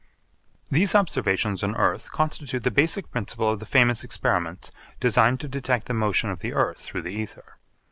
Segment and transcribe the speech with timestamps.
[0.71, 5.85] These observations on earth constitute the basic principle of the famous experiments designed to detect
[5.85, 7.59] the motion of the earth through the ether.